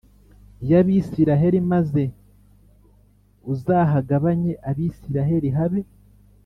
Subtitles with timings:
[0.69, 2.03] Y abisirayeli maze
[3.53, 5.81] uzahagabanye abisirayeli habe